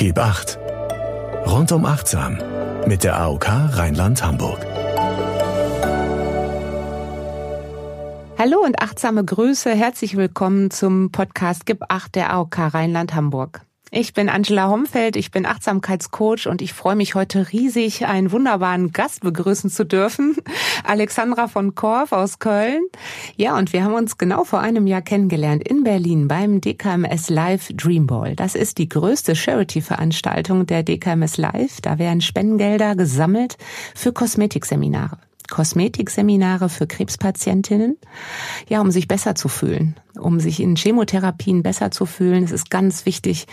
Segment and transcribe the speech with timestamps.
[0.00, 0.58] Gib acht.
[1.44, 2.38] Rundum achtsam
[2.86, 4.64] mit der AOK Rheinland-Hamburg.
[8.38, 9.68] Hallo und achtsame Grüße.
[9.74, 13.60] Herzlich willkommen zum Podcast Gib acht der AOK Rheinland-Hamburg.
[13.92, 18.92] Ich bin Angela Homfeld, ich bin Achtsamkeitscoach und ich freue mich heute riesig, einen wunderbaren
[18.92, 20.36] Gast begrüßen zu dürfen.
[20.84, 22.82] Alexandra von Korf aus Köln.
[23.36, 27.70] Ja, und wir haben uns genau vor einem Jahr kennengelernt in Berlin beim DKMS Live
[27.74, 28.36] Dreamball.
[28.36, 31.80] Das ist die größte Charity-Veranstaltung der DKMS Live.
[31.80, 33.56] Da werden Spendengelder gesammelt
[33.96, 35.18] für Kosmetikseminare.
[35.50, 37.98] Kosmetikseminare für Krebspatientinnen,
[38.68, 42.44] ja, um sich besser zu fühlen, um sich in Chemotherapien besser zu fühlen.
[42.44, 43.46] Es ist ganz wichtig,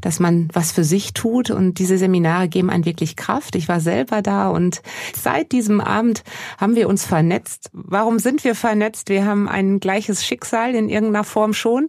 [0.00, 3.54] dass man was für sich tut und diese Seminare geben einen wirklich Kraft.
[3.56, 4.82] Ich war selber da und
[5.16, 6.24] seit diesem Abend
[6.58, 7.70] haben wir uns vernetzt.
[7.72, 9.08] Warum sind wir vernetzt?
[9.08, 11.88] Wir haben ein gleiches Schicksal in irgendeiner Form schon.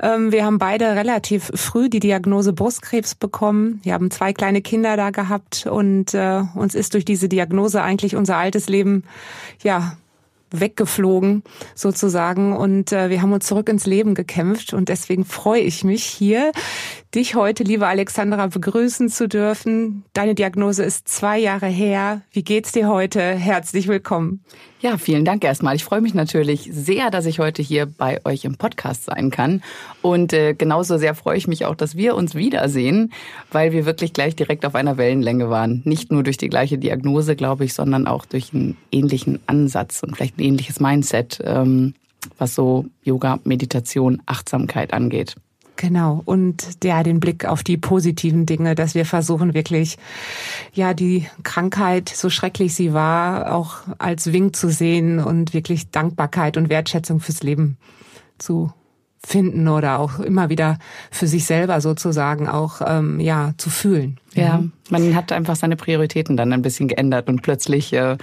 [0.00, 3.80] Ähm, wir haben beide relativ früh die Diagnose Brustkrebs bekommen.
[3.82, 8.16] Wir haben zwei kleine Kinder da gehabt und äh, uns ist durch diese Diagnose eigentlich
[8.16, 9.04] unser altes Leben
[9.62, 9.96] ja
[10.50, 11.42] weggeflogen
[11.74, 12.56] sozusagen.
[12.56, 14.72] Und äh, wir haben uns zurück ins Leben gekämpft.
[14.72, 16.52] Und deswegen freue ich mich hier,
[17.14, 20.04] dich heute, liebe Alexandra, begrüßen zu dürfen.
[20.12, 22.20] Deine Diagnose ist zwei Jahre her.
[22.32, 23.20] Wie geht's dir heute?
[23.20, 24.44] Herzlich willkommen.
[24.80, 25.74] Ja, vielen Dank erstmal.
[25.74, 29.62] Ich freue mich natürlich sehr, dass ich heute hier bei euch im Podcast sein kann.
[30.02, 33.12] Und äh, genauso sehr freue ich mich auch, dass wir uns wiedersehen,
[33.50, 35.80] weil wir wirklich gleich direkt auf einer Wellenlänge waren.
[35.84, 40.14] Nicht nur durch die gleiche Diagnose, glaube ich, sondern auch durch einen ähnlichen Ansatz und
[40.14, 41.94] vielleicht ein ähnliches Mindset, ähm,
[42.36, 45.36] was so Yoga, Meditation, Achtsamkeit angeht.
[45.78, 46.22] Genau.
[46.24, 49.96] Und ja, den Blick auf die positiven Dinge, dass wir versuchen wirklich,
[50.74, 56.56] ja, die Krankheit, so schrecklich sie war, auch als Wink zu sehen und wirklich Dankbarkeit
[56.56, 57.78] und Wertschätzung fürs Leben
[58.38, 58.72] zu
[59.24, 60.80] finden oder auch immer wieder
[61.12, 64.18] für sich selber sozusagen auch ähm, ja zu fühlen.
[64.34, 64.72] Ja, mhm.
[64.90, 68.16] man hat einfach seine Prioritäten dann ein bisschen geändert und plötzlich äh,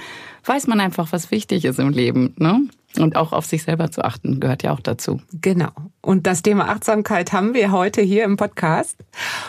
[0.44, 2.34] weiß man einfach, was wichtig ist im Leben.
[2.38, 2.68] Ne?
[3.00, 5.22] Und auch auf sich selber zu achten gehört ja auch dazu.
[5.34, 5.72] Genau.
[6.02, 8.98] Und das Thema Achtsamkeit haben wir heute hier im Podcast.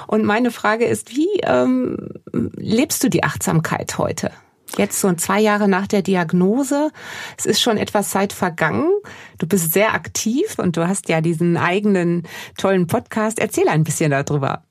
[0.06, 4.30] Und meine Frage ist, wie ähm, lebst du die Achtsamkeit heute?
[4.76, 6.90] Jetzt so zwei Jahre nach der Diagnose.
[7.38, 8.90] Es ist schon etwas Zeit vergangen.
[9.38, 12.24] Du bist sehr aktiv und du hast ja diesen eigenen
[12.58, 13.38] tollen Podcast.
[13.38, 14.65] Erzähl ein bisschen darüber.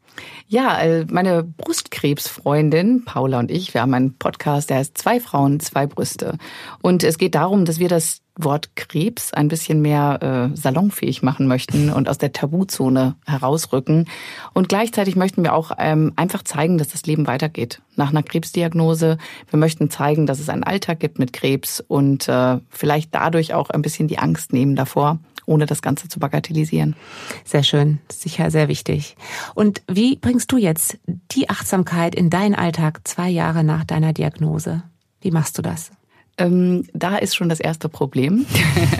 [0.47, 5.59] Ja, äh, meine Brustkrebsfreundin Paula und ich, wir haben einen Podcast, der heißt Zwei Frauen,
[5.59, 6.37] zwei Brüste.
[6.83, 11.47] Und es geht darum, dass wir das Wort Krebs ein bisschen mehr äh, salonfähig machen
[11.47, 14.07] möchten und aus der Tabuzone herausrücken.
[14.53, 19.17] Und gleichzeitig möchten wir auch ähm, einfach zeigen, dass das Leben weitergeht nach einer Krebsdiagnose.
[19.49, 23.71] Wir möchten zeigen, dass es einen Alltag gibt mit Krebs und äh, vielleicht dadurch auch
[23.71, 26.95] ein bisschen die Angst nehmen davor ohne das Ganze zu bagatellisieren.
[27.43, 29.15] Sehr schön, sicher sehr wichtig.
[29.53, 30.97] Und wie bringst du jetzt
[31.31, 34.83] die Achtsamkeit in deinen Alltag zwei Jahre nach deiner Diagnose?
[35.21, 35.91] Wie machst du das?
[36.37, 38.45] Ähm, da ist schon das erste Problem.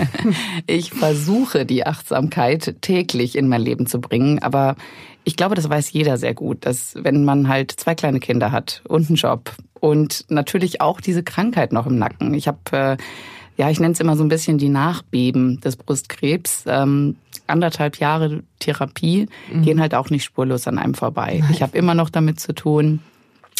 [0.66, 4.76] ich versuche die Achtsamkeit täglich in mein Leben zu bringen, aber
[5.24, 8.82] ich glaube, das weiß jeder sehr gut, dass wenn man halt zwei kleine Kinder hat
[8.88, 12.32] und einen Job und natürlich auch diese Krankheit noch im Nacken.
[12.32, 12.96] Ich habe äh,
[13.56, 16.64] ja, ich nenne es immer so ein bisschen die Nachbeben des Brustkrebs.
[16.66, 19.62] Ähm, anderthalb Jahre Therapie mhm.
[19.62, 21.38] gehen halt auch nicht spurlos an einem vorbei.
[21.40, 21.50] Nein.
[21.52, 23.00] Ich habe immer noch damit zu tun.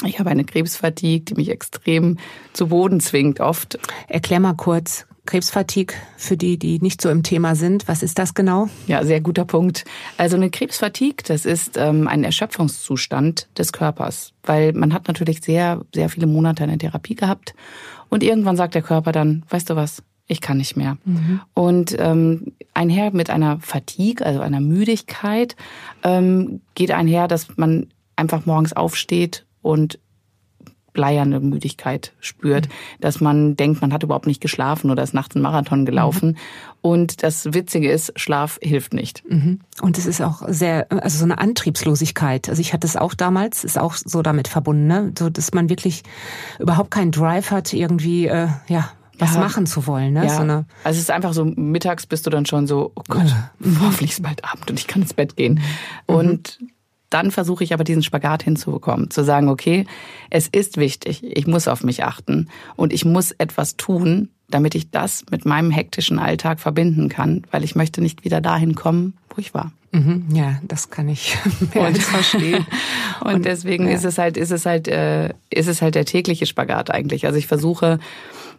[0.05, 2.19] Ich habe eine Krebsfatigue, die mich extrem
[2.53, 3.79] zu Boden zwingt oft.
[4.09, 7.89] Erklär mal kurz, Krebsfatigue für die, die nicht so im Thema sind.
[7.89, 8.69] Was ist das genau?
[8.87, 9.85] Ja, sehr guter Punkt.
[10.17, 15.81] Also eine Krebsfatigue, das ist ähm, ein Erschöpfungszustand des Körpers, weil man hat natürlich sehr,
[15.95, 17.55] sehr viele Monate eine Therapie gehabt
[18.09, 20.99] und irgendwann sagt der Körper dann, weißt du was, ich kann nicht mehr.
[21.05, 21.41] Mhm.
[21.55, 25.57] Und ähm, einher mit einer Fatigue, also einer Müdigkeit,
[26.03, 29.99] ähm, geht einher, dass man einfach morgens aufsteht und
[30.97, 32.73] bleierne Müdigkeit spürt, mhm.
[33.01, 36.31] dass man denkt, man hat überhaupt nicht geschlafen oder ist nachts ein Marathon gelaufen.
[36.31, 36.37] Mhm.
[36.81, 39.23] Und das Witzige ist, Schlaf hilft nicht.
[39.29, 39.61] Mhm.
[39.83, 42.49] Und es ist auch sehr, also so eine Antriebslosigkeit.
[42.49, 45.13] Also ich hatte es auch damals, ist auch so damit verbunden, ne?
[45.17, 46.03] so dass man wirklich
[46.59, 49.41] überhaupt keinen Drive hat, irgendwie, äh, ja, was ja.
[49.41, 50.15] machen zu wollen.
[50.15, 50.25] Ne?
[50.25, 50.37] Ja.
[50.37, 53.35] So also es ist einfach so, mittags bist du dann schon so, oh Gott,
[53.81, 55.61] hoffentlich ist bald Abend und ich kann ins Bett gehen.
[56.09, 56.15] Mhm.
[57.11, 59.87] Dann versuche ich aber diesen Spagat hinzubekommen, zu sagen, okay,
[60.31, 64.91] es ist wichtig, ich muss auf mich achten und ich muss etwas tun, damit ich
[64.91, 69.41] das mit meinem hektischen Alltag verbinden kann, weil ich möchte nicht wieder dahin kommen, wo
[69.41, 69.73] ich war.
[69.93, 71.37] Mhm, ja, das kann ich
[71.75, 72.67] und, verstehen.
[73.21, 73.95] und, und deswegen ja.
[73.95, 77.27] ist es halt, ist es halt, äh, ist es halt der tägliche Spagat eigentlich.
[77.27, 77.99] Also ich versuche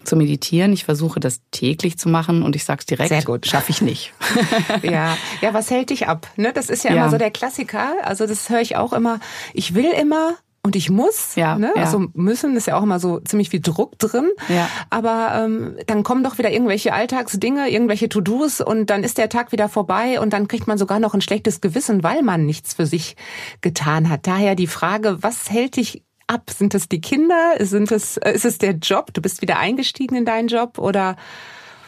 [0.08, 0.74] zu meditieren.
[0.74, 3.46] Ich versuche das täglich zu machen und ich sag's direkt, Sehr gut.
[3.46, 4.14] schaffe ich nicht.
[4.82, 6.28] ja, ja, was hält dich ab?
[6.36, 6.52] Ne?
[6.54, 7.02] Das ist ja, Ja.
[7.04, 7.94] immer so der Klassiker.
[8.04, 9.20] Also das höre ich auch immer.
[9.54, 11.36] Ich will immer und ich muss.
[11.36, 11.72] Ja, ne?
[11.76, 11.84] ja.
[11.84, 14.30] Also müssen ist ja auch immer so ziemlich viel Druck drin.
[14.50, 14.70] Ja.
[14.90, 19.52] Aber ähm, dann kommen doch wieder irgendwelche Alltagsdinge, irgendwelche To-Dos und dann ist der Tag
[19.54, 22.86] wieder vorbei und dann kriegt man sogar noch ein schlechtes Gewissen, weil man nichts für
[22.86, 23.16] sich
[23.62, 24.28] getan hat.
[24.28, 26.50] Daher die Frage, was hält dich ab?
[26.50, 27.56] Sind es die Kinder?
[27.60, 29.14] Sind es, äh, ist es der Job?
[29.14, 31.16] Du bist wieder eingestiegen in deinen Job oder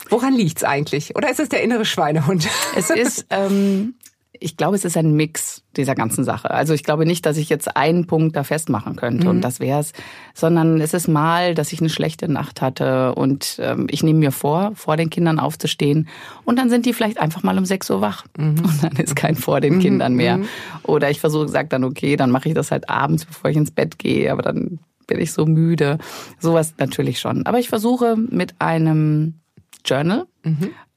[0.10, 1.16] woran liegt's eigentlich?
[1.16, 2.48] Oder ist es der innere Schweinehund?
[2.76, 3.96] Es ist, ähm,
[4.40, 6.52] ich glaube, es ist ein Mix dieser ganzen Sache.
[6.52, 9.30] Also ich glaube nicht, dass ich jetzt einen Punkt da festmachen könnte Mhm.
[9.30, 9.92] und das wär's,
[10.34, 14.32] sondern es ist mal, dass ich eine schlechte Nacht hatte und ähm, ich nehme mir
[14.32, 16.08] vor, vor den Kindern aufzustehen
[16.46, 18.60] und dann sind die vielleicht einfach mal um 6 Uhr wach Mhm.
[18.64, 20.40] und dann ist kein vor den Kindern mehr.
[20.84, 23.72] Oder ich versuche, sage dann, okay, dann mache ich das halt abends, bevor ich ins
[23.72, 25.98] Bett gehe, aber dann bin ich so müde.
[26.40, 27.46] Sowas natürlich schon.
[27.46, 29.36] Aber ich versuche mit einem
[29.86, 30.26] Journal.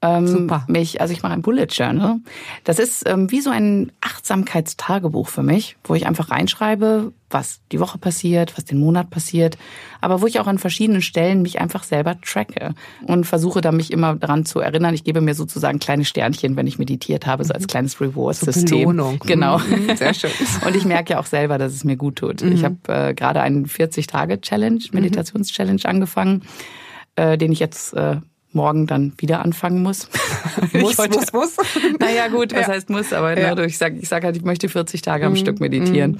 [0.01, 0.65] Ähm, Super.
[0.67, 2.17] Mich, also ich mache ein Bullet Journal.
[2.63, 7.79] Das ist ähm, wie so ein Achtsamkeitstagebuch für mich, wo ich einfach reinschreibe, was die
[7.79, 9.57] Woche passiert, was den Monat passiert,
[10.01, 12.73] aber wo ich auch an verschiedenen Stellen mich einfach selber tracke
[13.05, 14.93] und versuche da mich immer daran zu erinnern.
[14.93, 18.79] Ich gebe mir sozusagen kleine Sternchen, wenn ich meditiert habe, so als kleines Reward-System.
[18.79, 19.19] Belohnung.
[19.25, 19.57] Genau.
[19.59, 20.31] Mhm, sehr schön.
[20.65, 22.41] Und ich merke ja auch selber, dass es mir gut tut.
[22.41, 26.43] Ich habe äh, gerade einen 40-Tage-Challenge, Meditations-Challenge angefangen,
[27.15, 28.17] äh, den ich jetzt äh,
[28.55, 30.07] morgen dann wieder anfangen muss.
[30.73, 31.55] Muss, wollte- muss, muss.
[31.99, 32.67] Naja, gut, was Ja.
[32.67, 33.53] heißt muss, aber Ja.
[33.55, 36.19] ne, ich sage ich sag halt, ich möchte 40 Tage am Stück meditieren.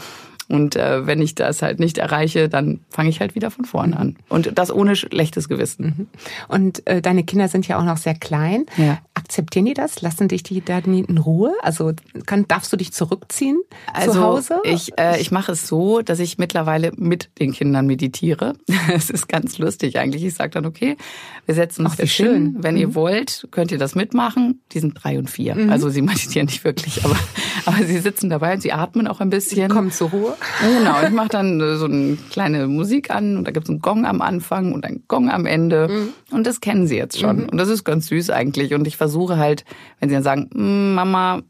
[0.53, 3.97] Und äh, wenn ich das halt nicht erreiche, dann fange ich halt wieder von vorne
[3.97, 4.17] an.
[4.29, 6.07] Und das ohne schlechtes Gewissen.
[6.47, 8.67] Und äh, deine Kinder sind ja auch noch sehr klein.
[8.77, 8.99] Ja.
[9.15, 10.03] Akzeptieren die das?
[10.03, 11.53] Lassen dich die da in Ruhe?
[11.63, 11.93] Also
[12.27, 13.59] kann, darfst du dich zurückziehen
[13.91, 14.59] Also zu Hause?
[14.63, 18.53] ich, äh, ich mache es so, dass ich mittlerweile mit den Kindern meditiere.
[18.93, 20.23] Es ist ganz lustig eigentlich.
[20.23, 20.97] Ich sage dann, okay,
[21.47, 22.33] wir setzen uns Ach, wie schön.
[22.33, 22.55] hin.
[22.59, 24.61] Wenn ihr wollt, könnt ihr das mitmachen.
[24.71, 25.57] Die sind drei und vier.
[25.69, 27.17] Also sie meditieren nicht wirklich, aber,
[27.65, 29.71] aber sie sitzen dabei und sie atmen auch ein bisschen.
[29.71, 30.35] Komm zur Ruhe.
[30.61, 34.05] Genau, ich mache dann äh, so eine kleine Musik an und da gibt's einen Gong
[34.05, 36.09] am Anfang und einen Gong am Ende.
[36.31, 37.49] Und das kennen sie jetzt schon.
[37.49, 38.73] Und das ist ganz süß eigentlich.
[38.73, 39.65] Und ich versuche halt,
[39.99, 41.41] wenn sie dann sagen, "Mm, Mama,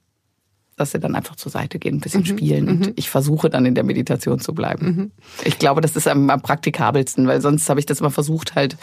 [0.76, 2.68] dass sie dann einfach zur Seite gehen, ein bisschen spielen.
[2.68, 5.12] Und ich versuche dann in der Meditation zu bleiben.
[5.46, 8.76] Ich glaube, das ist am, am praktikabelsten, weil sonst habe ich das immer versucht halt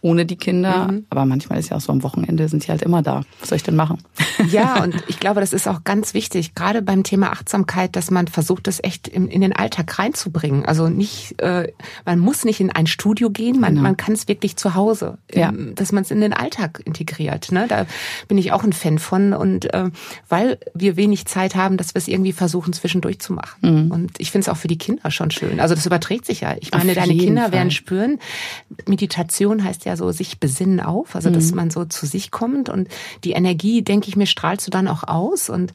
[0.00, 0.92] ohne die Kinder.
[1.10, 3.22] Aber manchmal ist ja auch so am Wochenende sind sie halt immer da.
[3.40, 3.98] Was soll ich denn machen?
[4.52, 8.28] Ja, und ich glaube, das ist auch ganz wichtig, gerade beim Thema Achtsamkeit, dass man
[8.28, 10.64] versucht, das echt in, in den Alltag reinzubringen.
[10.64, 11.72] Also nicht, äh,
[12.06, 15.48] man muss nicht in ein Studio gehen, man, man kann es wirklich zu Hause, Ja.
[15.48, 17.50] ähm, dass man es in den Alltag integriert.
[17.50, 17.66] Ne?
[17.68, 17.86] Da
[18.28, 19.32] bin ich auch ein Fan von.
[19.32, 19.90] Und äh,
[20.28, 23.90] weil wir wenig Zeit haben, dass wir es irgendwie versuchen, zwischendurch zu machen.
[23.90, 25.58] Und ich finde es auch für die Kinder schon schön.
[25.58, 26.54] Also das überträgt sich ja.
[26.60, 27.52] Ich meine, deine Kinder Fall.
[27.52, 28.20] werden spüren,
[28.86, 32.88] Meditation heißt ja so, sich besinnen auf, also dass man so zu sich kommt und
[33.24, 35.48] die Energie, denke ich mir, strahlst du dann auch aus.
[35.50, 35.72] Und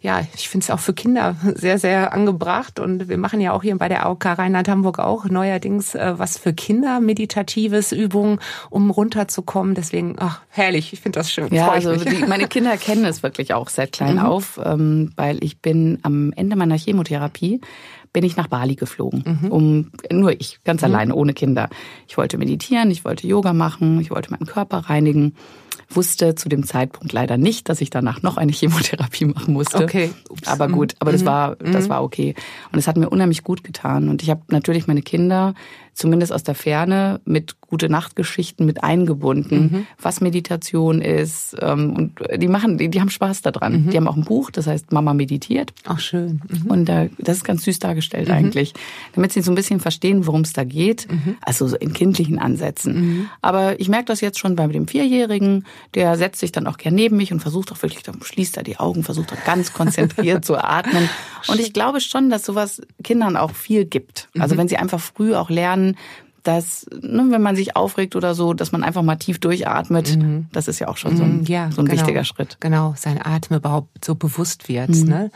[0.00, 2.80] ja, ich finde es auch für Kinder sehr, sehr angebracht.
[2.80, 6.52] Und wir machen ja auch hier bei der AOK Rheinland-Hamburg auch neuerdings äh, was für
[6.52, 8.38] Kinder, meditatives Übungen,
[8.70, 13.04] um runterzukommen, deswegen, ach, herrlich, ich finde das schön, Ja, also die, meine Kinder kennen
[13.04, 17.60] es wirklich auch seit klein auf, ähm, weil ich bin am Ende meiner Chemotherapie
[18.12, 21.68] bin ich nach Bali geflogen, um nur ich ganz alleine ohne Kinder.
[22.08, 25.34] Ich wollte meditieren, ich wollte Yoga machen, ich wollte meinen Körper reinigen.
[25.92, 29.82] Wusste zu dem Zeitpunkt leider nicht, dass ich danach noch eine Chemotherapie machen musste.
[29.82, 30.10] Okay.
[30.28, 30.46] Ups.
[30.46, 32.36] Aber gut, aber das war das war okay
[32.70, 35.54] und es hat mir unheimlich gut getan und ich habe natürlich meine Kinder
[35.94, 42.48] zumindest aus der Ferne mit gute Nachtgeschichten mit eingebunden, was Meditation ist ähm, und die
[42.48, 43.90] machen die, die haben Spaß daran.
[43.90, 46.42] Die haben auch ein Buch, das heißt Mama meditiert Ach, schön.
[46.48, 46.70] Mhm.
[46.70, 48.74] und äh, das ist ganz süß dargestellt eigentlich,
[49.14, 51.06] damit sie so ein bisschen verstehen, worum es da geht.
[51.42, 53.28] Also so in kindlichen Ansätzen.
[53.40, 56.94] Aber ich merke das jetzt schon bei dem Vierjährigen, der setzt sich dann auch gern
[56.94, 60.44] neben mich und versucht auch wirklich, dann schließt er die Augen, versucht auch ganz konzentriert
[60.44, 61.08] zu atmen.
[61.48, 64.28] Und ich glaube schon, dass sowas Kindern auch viel gibt.
[64.38, 65.96] Also wenn sie einfach früh auch lernen, dann
[66.42, 70.18] dass, ne, wenn man sich aufregt oder so, dass man einfach mal tief durchatmet,
[70.52, 71.98] das ist ja auch schon so ein, Mhm, ja, so ein genau.
[72.00, 72.56] wichtiger Schritt.
[72.60, 74.90] Genau, sein Atem überhaupt so bewusst wird.
[74.90, 75.08] Mhm.
[75.08, 75.30] Ne?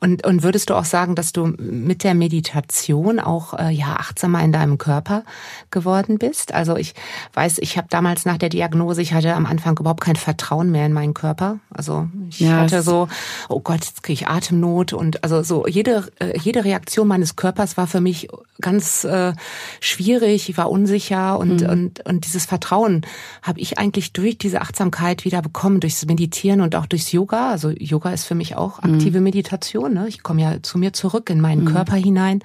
[0.00, 4.42] Und, und würdest du auch sagen, dass du mit der Meditation auch äh, ja achtsamer
[4.42, 5.24] in deinem Körper
[5.70, 6.52] geworden bist?
[6.54, 6.94] Also ich
[7.34, 10.86] weiß, ich habe damals nach der Diagnose, ich hatte am Anfang überhaupt kein Vertrauen mehr
[10.86, 11.58] in meinen Körper.
[11.70, 13.08] Also ich Ja, hatte so,
[13.48, 17.76] oh Gott, jetzt kriege ich Atemnot und also so jede äh, jede Reaktion meines Körpers
[17.76, 18.28] war für mich
[18.60, 19.32] ganz äh,
[19.80, 20.43] schwierig.
[20.48, 21.68] Ich war unsicher und Mhm.
[21.68, 23.02] und und dieses Vertrauen
[23.42, 27.50] habe ich eigentlich durch diese Achtsamkeit wieder bekommen, durchs Meditieren und auch durchs Yoga.
[27.50, 28.94] Also Yoga ist für mich auch Mhm.
[28.94, 29.94] aktive Meditation.
[29.94, 30.06] Ne?
[30.08, 32.40] Ich komme ja zu mir zurück in meinen Körper hinein.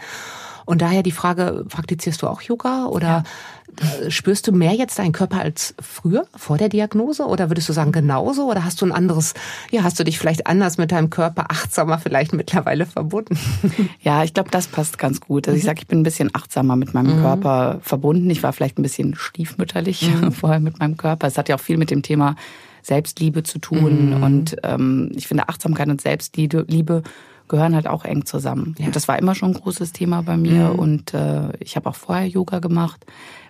[0.69, 3.23] Und daher die Frage, praktizierst du auch Yoga oder
[3.81, 4.11] ja.
[4.11, 7.25] spürst du mehr jetzt deinen Körper als früher, vor der Diagnose?
[7.25, 8.47] Oder würdest du sagen genauso?
[8.47, 9.33] Oder hast du ein anderes,
[9.71, 13.35] ja, hast du dich vielleicht anders mit deinem Körper, achtsamer vielleicht mittlerweile verbunden?
[14.01, 15.47] Ja, ich glaube, das passt ganz gut.
[15.47, 15.67] Also ich mhm.
[15.67, 17.21] sage, ich bin ein bisschen achtsamer mit meinem mhm.
[17.21, 18.29] Körper verbunden.
[18.29, 20.31] Ich war vielleicht ein bisschen stiefmütterlich mhm.
[20.31, 21.25] vorher mit meinem Körper.
[21.25, 22.35] Es hat ja auch viel mit dem Thema
[22.83, 24.17] Selbstliebe zu tun.
[24.17, 24.23] Mhm.
[24.23, 27.01] Und ähm, ich finde, Achtsamkeit und Selbstliebe
[27.49, 28.75] gehören halt auch eng zusammen.
[28.79, 28.85] Ja.
[28.85, 30.69] Und das war immer schon ein großes Thema bei mir.
[30.69, 30.79] Mhm.
[30.79, 33.05] Und äh, ich habe auch vorher Yoga gemacht.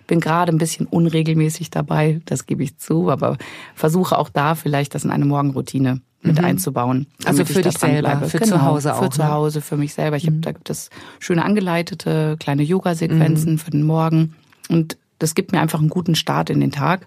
[0.06, 3.36] Bin gerade ein bisschen unregelmäßig dabei, das gebe ich zu, aber
[3.76, 6.44] versuche auch da vielleicht das in eine Morgenroutine mit mhm.
[6.44, 7.06] einzubauen.
[7.24, 8.28] Also für dich selber, bleibe.
[8.28, 9.04] für genau, zu Hause auch.
[9.04, 9.28] Für zu ne?
[9.30, 10.16] Hause, für mich selber.
[10.16, 10.36] Ich mhm.
[10.36, 10.90] hab, da gibt es
[11.20, 13.58] schöne angeleitete kleine Yoga-Sequenzen mhm.
[13.58, 14.34] für den Morgen.
[14.68, 17.06] Und das gibt mir einfach einen guten Start in den Tag.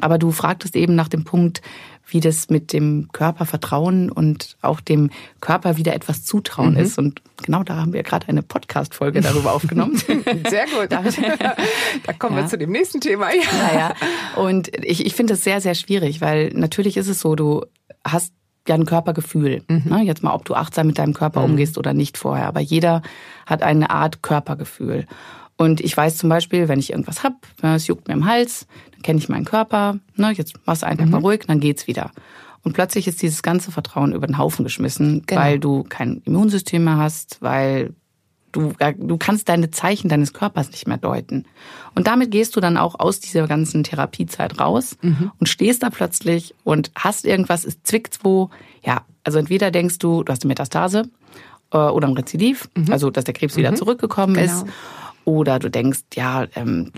[0.00, 1.60] Aber du fragtest eben nach dem Punkt,
[2.14, 6.80] wie das mit dem Körpervertrauen und auch dem Körper wieder etwas zutrauen mhm.
[6.80, 6.96] ist.
[6.96, 9.96] Und genau da haben wir gerade eine Podcast-Folge darüber aufgenommen.
[10.48, 10.90] Sehr gut.
[10.90, 11.02] da,
[12.18, 12.42] kommen ja.
[12.42, 13.34] wir zu dem nächsten Thema.
[13.34, 13.42] Ja,
[13.72, 13.78] ja.
[13.78, 14.40] ja.
[14.40, 17.64] Und ich, ich finde das sehr, sehr schwierig, weil natürlich ist es so, du
[18.06, 18.32] hast
[18.68, 19.64] ja ein Körpergefühl.
[19.68, 19.82] Mhm.
[19.86, 20.02] Ne?
[20.04, 21.52] Jetzt mal, ob du achtsam mit deinem Körper mhm.
[21.52, 22.46] umgehst oder nicht vorher.
[22.46, 23.02] Aber jeder
[23.44, 25.06] hat eine Art Körpergefühl.
[25.56, 29.02] Und ich weiß zum Beispiel, wenn ich irgendwas hab, es juckt mir im Hals, dann
[29.02, 31.12] kenne ich meinen Körper, ne, jetzt machst du einfach mhm.
[31.12, 32.10] mal ruhig, dann geht's wieder.
[32.62, 35.40] Und plötzlich ist dieses ganze Vertrauen über den Haufen geschmissen, genau.
[35.40, 37.94] weil du kein Immunsystem mehr hast, weil
[38.54, 41.44] du, du kannst deine Zeichen deines Körpers nicht mehr deuten.
[41.94, 45.30] Und damit gehst du dann auch aus dieser ganzen Therapiezeit raus mhm.
[45.38, 48.50] und stehst da plötzlich und hast irgendwas, es zwickt wo.
[48.82, 51.10] Ja, also entweder denkst du, du hast eine Metastase
[51.72, 52.90] äh, oder ein Rezidiv, mhm.
[52.92, 53.60] also dass der Krebs mhm.
[53.60, 54.46] wieder zurückgekommen genau.
[54.46, 54.66] ist.
[55.24, 56.92] Oder du denkst, ja, ähm,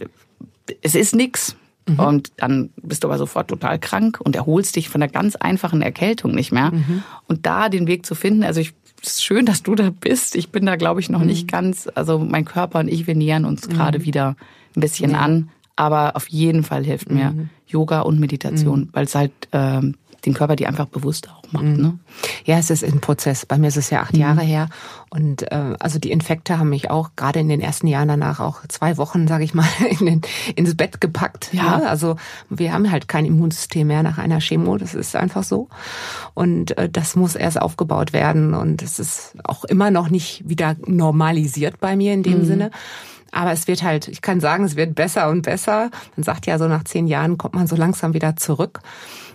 [0.83, 1.57] es ist nix.
[1.89, 2.01] Mhm.
[2.01, 5.83] Und dann bist du aber sofort total krank und erholst dich von der ganz einfachen
[5.83, 6.73] Erkältung nicht mehr.
[6.73, 7.03] Mhm.
[7.29, 10.37] Und da den Weg zu finden, also ich es ist schön, dass du da bist.
[10.37, 11.27] Ich bin da, glaube ich, noch mhm.
[11.27, 11.89] nicht ganz.
[11.95, 13.75] Also mein Körper und ich, wir nähern uns mhm.
[13.75, 14.37] gerade wieder
[14.75, 15.51] ein bisschen an.
[15.77, 17.51] Aber auf jeden Fall hilft mir mhm.
[17.67, 18.89] Yoga und Meditation, mhm.
[18.93, 21.65] weil es halt ähm, den Körper die einfach bewusster auch macht.
[21.65, 21.77] Mhm.
[21.77, 21.99] Ne?
[22.45, 23.47] Ja, es ist ein Prozess.
[23.47, 24.21] Bei mir ist es ja acht mhm.
[24.21, 24.69] Jahre her.
[25.09, 28.67] Und äh, also die Infekte haben mich auch gerade in den ersten Jahren danach auch
[28.69, 29.69] zwei Wochen, sage ich mal,
[30.01, 30.21] in den,
[30.57, 31.51] ins Bett gepackt.
[31.53, 31.79] Ja.
[31.79, 31.89] Ne?
[31.89, 32.17] Also
[32.51, 34.77] wir haben halt kein Immunsystem mehr nach einer Chemo.
[34.77, 35.69] Das ist einfach so.
[36.35, 38.53] Und äh, das muss erst aufgebaut werden.
[38.53, 42.45] Und es ist auch immer noch nicht wieder normalisiert bei mir in dem mhm.
[42.45, 42.71] Sinne.
[43.33, 45.91] Aber es wird halt, ich kann sagen, es wird besser und besser.
[46.17, 48.81] Man sagt ja, so nach zehn Jahren kommt man so langsam wieder zurück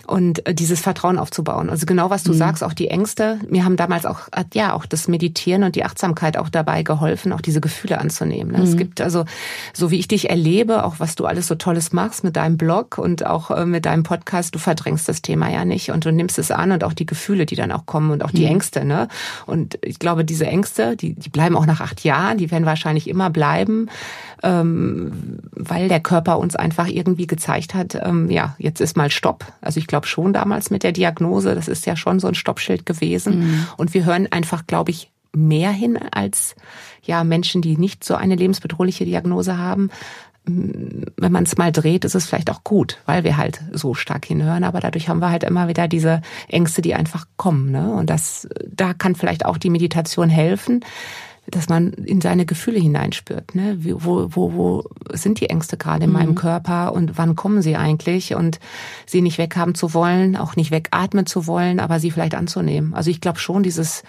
[0.08, 1.70] und äh, dieses Vertrauen aufzubauen.
[1.70, 2.38] Also genau was du mhm.
[2.38, 3.39] sagst, auch die Ängste.
[3.50, 4.22] Mir haben damals auch
[4.53, 8.51] ja auch das Meditieren und die Achtsamkeit auch dabei geholfen, auch diese Gefühle anzunehmen.
[8.51, 8.60] Ne?
[8.60, 8.63] Mhm.
[8.63, 9.25] Es gibt also
[9.74, 12.98] so wie ich dich erlebe, auch was du alles so tolles machst mit deinem Blog
[12.98, 16.39] und auch äh, mit deinem Podcast, du verdrängst das Thema ja nicht und du nimmst
[16.39, 18.51] es an und auch die Gefühle, die dann auch kommen und auch die mhm.
[18.51, 18.86] Ängste.
[18.86, 19.08] Ne?
[19.46, 23.08] Und ich glaube, diese Ängste, die, die bleiben auch nach acht Jahren, die werden wahrscheinlich
[23.08, 23.89] immer bleiben
[24.43, 29.46] ähm, weil der Körper uns einfach irgendwie gezeigt hat, ähm, ja, jetzt ist mal Stopp.
[29.62, 32.88] Also ich glaube schon damals mit der Diagnose, das ist ja schon so ein Stoppschild
[32.88, 33.39] gewesen.
[33.39, 33.67] Mhm.
[33.77, 36.55] Und wir hören einfach, glaube ich, mehr hin als
[37.03, 39.89] ja Menschen, die nicht so eine lebensbedrohliche Diagnose haben.
[40.45, 44.25] Wenn man es mal dreht, ist es vielleicht auch gut, weil wir halt so stark
[44.25, 44.63] hinhören.
[44.63, 47.69] Aber dadurch haben wir halt immer wieder diese Ängste, die einfach kommen.
[47.71, 47.93] Ne?
[47.93, 50.83] Und das, da kann vielleicht auch die Meditation helfen,
[51.48, 53.55] dass man in seine Gefühle hineinspürt.
[53.55, 53.77] Ne?
[53.79, 56.13] Wo, wo, wo sind die Ängste gerade in mhm.
[56.13, 58.36] meinem Körper und wann kommen sie eigentlich?
[58.36, 58.60] Und
[59.07, 62.93] sie nicht weghaben zu wollen, auch nicht wegatmen zu wollen, aber sie vielleicht anzunehmen.
[62.93, 64.03] Also ich glaube schon, dieses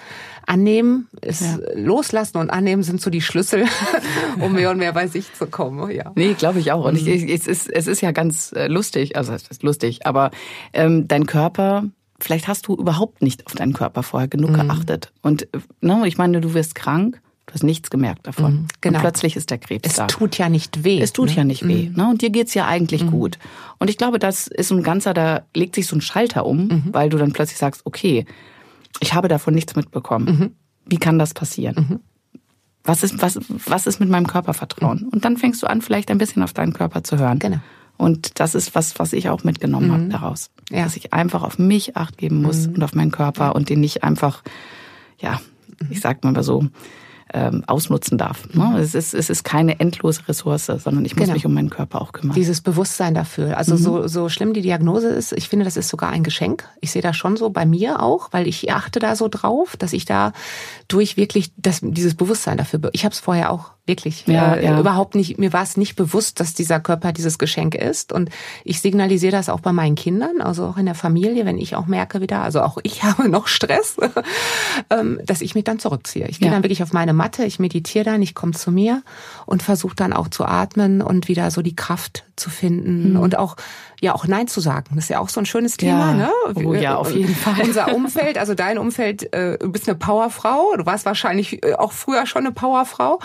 [0.47, 1.59] Annehmen, ist ja.
[1.75, 3.65] Loslassen und Annehmen sind so die Schlüssel,
[4.41, 5.91] um mehr und mehr bei sich zu kommen.
[5.91, 6.13] Ja.
[6.15, 6.85] Nee, glaube ich auch.
[6.85, 7.29] Und ich, mhm.
[7.29, 10.31] es, ist, es ist ja ganz äh, lustig, also es ist lustig, aber
[10.73, 11.85] ähm, dein Körper
[12.23, 14.69] vielleicht hast du überhaupt nicht auf deinen Körper vorher genug mhm.
[14.69, 15.13] geachtet.
[15.23, 15.49] Und
[15.81, 18.53] ne, ich meine, du wirst krank Du hast nichts gemerkt davon.
[18.53, 18.99] Mhm, genau.
[18.99, 20.07] Und plötzlich ist der Krebs es da.
[20.07, 21.01] Es tut ja nicht weh.
[21.01, 21.37] Es tut ne?
[21.37, 21.89] ja nicht weh.
[21.89, 21.97] Mhm.
[21.97, 22.09] Ne?
[22.09, 23.11] Und dir geht's ja eigentlich mhm.
[23.11, 23.39] gut.
[23.79, 26.85] Und ich glaube, das ist ein ganzer, da legt sich so ein Schalter um, mhm.
[26.93, 28.27] weil du dann plötzlich sagst, okay,
[29.01, 30.27] ich habe davon nichts mitbekommen.
[30.27, 30.51] Mhm.
[30.87, 32.01] Wie kann das passieren?
[32.85, 35.09] Was ist, was, was ist mit meinem Körpervertrauen?
[35.09, 37.39] Und dann fängst du an, vielleicht ein bisschen auf deinen Körper zu hören.
[37.39, 37.59] Genau.
[38.03, 39.93] Und das ist was, was ich auch mitgenommen mhm.
[39.93, 40.51] habe daraus.
[40.71, 40.83] Ja.
[40.83, 42.75] Dass ich einfach auf mich acht geben muss mhm.
[42.75, 44.43] und auf meinen Körper und den nicht einfach,
[45.21, 45.41] ja,
[45.89, 46.65] ich sag mal so,
[47.33, 48.53] ähm, ausnutzen darf.
[48.55, 48.65] Ne?
[48.65, 48.77] Mhm.
[48.77, 51.35] Es, ist, es ist keine endlose Ressource, sondern ich muss genau.
[51.35, 52.35] mich um meinen Körper auch kümmern.
[52.35, 53.57] Dieses Bewusstsein dafür.
[53.57, 53.79] Also mhm.
[53.79, 56.69] so, so schlimm die Diagnose ist, ich finde, das ist sogar ein Geschenk.
[56.81, 59.93] Ich sehe das schon so bei mir auch, weil ich achte da so drauf, dass
[59.93, 60.33] ich da
[60.89, 64.29] durch wirklich das, dieses Bewusstsein dafür, ich habe es vorher auch Wirklich.
[64.29, 64.79] Ja, äh, ja.
[64.79, 68.13] Überhaupt nicht, mir war es nicht bewusst, dass dieser Körper dieses Geschenk ist.
[68.13, 68.31] Und
[68.63, 71.87] ich signalisiere das auch bei meinen Kindern, also auch in der Familie, wenn ich auch
[71.87, 73.97] merke wieder, also auch ich habe noch Stress,
[74.91, 76.29] ähm, dass ich mich dann zurückziehe.
[76.29, 76.55] Ich gehe ja.
[76.55, 79.03] dann wirklich auf meine Matte, ich meditiere dann, ich komme zu mir
[79.47, 83.21] und versuche dann auch zu atmen und wieder so die Kraft zu finden mhm.
[83.21, 83.57] und auch
[84.03, 84.87] ja auch Nein zu sagen.
[84.95, 86.15] Das ist ja auch so ein schönes Thema, ja.
[86.15, 86.31] ne?
[86.57, 87.55] Oh ja, auf jeden Fall.
[87.65, 90.75] Unser Umfeld, also dein Umfeld, äh, du bist eine Powerfrau.
[90.77, 93.21] Du warst wahrscheinlich äh, auch früher schon eine Powerfrau,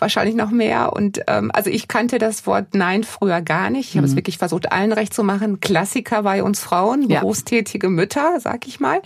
[0.00, 0.92] wahrscheinlich noch mehr.
[0.92, 3.90] Und ähm, also ich kannte das Wort Nein früher gar nicht.
[3.90, 4.12] Ich habe mhm.
[4.12, 5.60] es wirklich versucht, allen recht zu machen.
[5.60, 7.20] Klassiker bei uns Frauen, ja.
[7.20, 9.00] berufstätige Mütter, sag ich mal.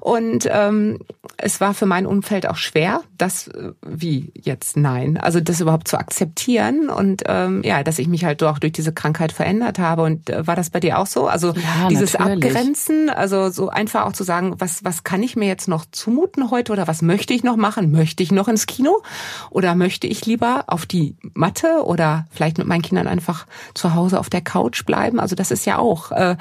[0.00, 0.98] Und ähm,
[1.36, 5.88] es war für mein Umfeld auch schwer, das äh, wie jetzt Nein, also das überhaupt
[5.88, 10.02] zu akzeptieren und ähm, ja, dass ich mich halt doch durch diese Krankheit verändert habe
[10.02, 11.26] und äh, war das bei dir auch so?
[11.26, 12.44] Also ja, dieses natürlich.
[12.44, 16.50] Abgrenzen, also so einfach auch zu sagen, was, was kann ich mir jetzt noch zumuten
[16.50, 17.92] heute oder was möchte ich noch machen?
[17.92, 19.02] Möchte ich noch ins Kino
[19.50, 24.18] oder möchte ich lieber auf die Matte oder vielleicht mit meinen Kindern einfach zu Hause
[24.20, 25.20] auf der Couch bleiben?
[25.20, 26.36] Also das ist ja auch äh,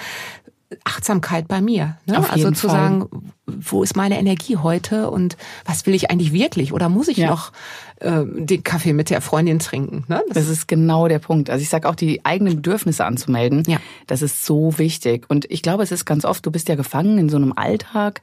[0.84, 1.98] Achtsamkeit bei mir.
[2.06, 2.30] Ne?
[2.30, 2.78] also zu Fall.
[2.78, 3.10] sagen,
[3.46, 6.74] wo ist meine Energie heute und was will ich eigentlich wirklich?
[6.74, 7.30] Oder muss ich ja.
[7.30, 7.52] noch
[8.00, 10.06] äh, den Kaffee mit der Freundin trinken?
[10.08, 10.24] Ne?
[10.28, 11.50] Das, das ist genau der Punkt.
[11.50, 13.80] Also ich sage auch, die eigenen Bedürfnisse anzumelden, ja.
[14.08, 15.26] das ist so wichtig.
[15.30, 18.22] Und ich glaube, es ist ganz oft, du bist ja gefangen in so einem Alltag,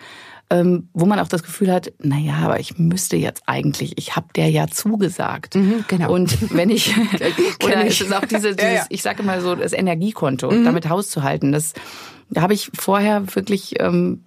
[0.50, 4.16] ähm, wo man auch das Gefühl hat, na ja, aber ich müsste jetzt eigentlich, ich
[4.16, 5.54] habe der ja zugesagt.
[5.54, 6.12] Mhm, genau.
[6.12, 6.94] Und wenn ich,
[7.64, 8.86] oder es ist auch diese, dieses, ja, ja.
[8.88, 10.64] ich sage immer so, das Energiekonto, mhm.
[10.64, 11.72] damit hauszuhalten, das
[12.30, 14.22] da habe ich vorher wirklich, ähm,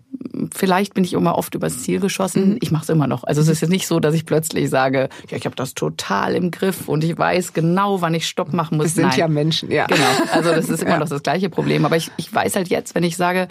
[0.53, 2.51] vielleicht bin ich immer oft übers Ziel geschossen.
[2.51, 2.57] Mhm.
[2.61, 3.23] Ich mache es immer noch.
[3.23, 6.35] Also es ist jetzt nicht so, dass ich plötzlich sage, ja, ich habe das total
[6.35, 8.87] im Griff und ich weiß genau, wann ich Stopp machen muss.
[8.87, 9.19] Das sind Nein.
[9.19, 9.85] ja Menschen, ja.
[9.85, 10.03] Genau.
[10.33, 10.99] Also das ist immer ja.
[10.99, 11.85] noch das gleiche Problem.
[11.85, 13.47] Aber ich, ich weiß halt jetzt, wenn ich sage,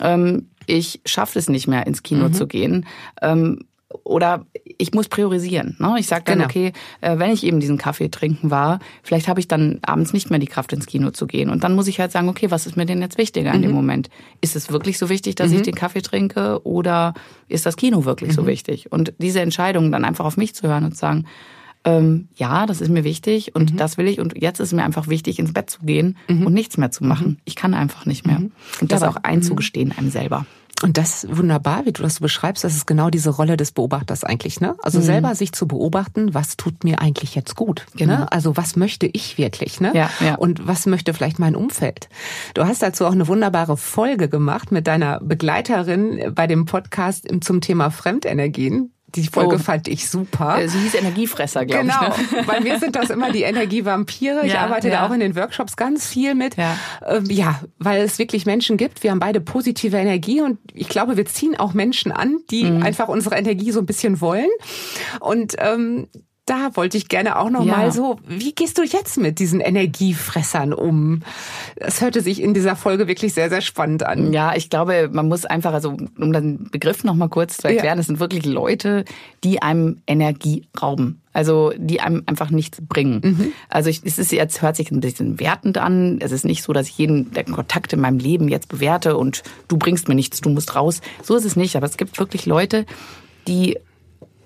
[0.00, 2.32] ähm, ich schaffe es nicht mehr ins Kino mhm.
[2.32, 2.86] zu gehen,
[3.20, 3.64] ähm,
[4.04, 4.46] oder
[4.78, 5.76] ich muss priorisieren.
[5.80, 5.96] Ne?
[5.98, 6.48] Ich sage dann, genau.
[6.48, 10.30] okay, äh, wenn ich eben diesen Kaffee trinken war, vielleicht habe ich dann abends nicht
[10.30, 11.50] mehr die Kraft ins Kino zu gehen.
[11.50, 13.56] Und dann muss ich halt sagen, okay, was ist mir denn jetzt wichtiger mhm.
[13.56, 13.76] in dem mhm.
[13.76, 14.10] Moment?
[14.40, 15.56] Ist es wirklich so wichtig, dass mhm.
[15.56, 17.14] ich den Kaffee trinke oder
[17.48, 18.34] ist das Kino wirklich mhm.
[18.34, 18.92] so wichtig?
[18.92, 21.26] Und diese Entscheidung dann einfach auf mich zu hören und zu sagen,
[21.82, 23.76] ähm, ja, das ist mir wichtig und mhm.
[23.76, 26.46] das will ich und jetzt ist mir einfach wichtig, ins Bett zu gehen mhm.
[26.46, 27.40] und nichts mehr zu machen.
[27.44, 28.42] Ich kann einfach nicht mehr.
[28.80, 30.46] Und das ja, auch einzugestehen einem selber.
[30.82, 32.64] Und das ist wunderbar, wie du das beschreibst.
[32.64, 34.76] Das ist genau diese Rolle des Beobachters eigentlich, ne?
[34.82, 35.04] Also mhm.
[35.04, 37.86] selber sich zu beobachten, was tut mir eigentlich jetzt gut?
[37.96, 38.18] Genau.
[38.18, 38.32] Ne?
[38.32, 39.92] Also was möchte ich wirklich, ne?
[39.94, 40.36] Ja, ja.
[40.36, 42.08] Und was möchte vielleicht mein Umfeld?
[42.54, 47.60] Du hast dazu auch eine wunderbare Folge gemacht mit deiner Begleiterin bei dem Podcast zum
[47.60, 48.92] Thema Fremdenergien.
[49.14, 49.58] Die Folge oh.
[49.58, 50.60] fand ich super.
[50.68, 52.14] Sie hieß Energiefresser, glaube genau.
[52.16, 52.30] ich.
[52.30, 52.42] Genau.
[52.46, 54.44] Bei mir sind das immer die Energievampire.
[54.44, 55.00] Ich ja, arbeite ja.
[55.00, 56.56] da auch in den Workshops ganz viel mit.
[56.56, 56.76] Ja.
[57.06, 59.02] Ähm, ja, weil es wirklich Menschen gibt.
[59.02, 62.82] Wir haben beide positive Energie und ich glaube, wir ziehen auch Menschen an, die mhm.
[62.82, 64.50] einfach unsere Energie so ein bisschen wollen.
[65.20, 66.08] Und ähm,
[66.50, 67.76] da wollte ich gerne auch noch ja.
[67.76, 71.22] mal so, wie gehst du jetzt mit diesen Energiefressern um?
[71.76, 74.32] Das hörte sich in dieser Folge wirklich sehr, sehr spannend an.
[74.32, 77.98] Ja, ich glaube, man muss einfach, also um den Begriff noch mal kurz zu erklären,
[77.98, 78.00] ja.
[78.00, 79.04] es sind wirklich Leute,
[79.44, 81.20] die einem Energie rauben.
[81.32, 83.20] Also die einem einfach nichts bringen.
[83.22, 83.52] Mhm.
[83.68, 86.18] Also ich, es ist jetzt hört sich ein bisschen wertend an.
[86.20, 89.44] Es ist nicht so, dass ich jeden der Kontakt in meinem Leben jetzt bewerte und
[89.68, 91.00] du bringst mir nichts, du musst raus.
[91.22, 91.76] So ist es nicht.
[91.76, 92.86] Aber es gibt wirklich Leute,
[93.46, 93.78] die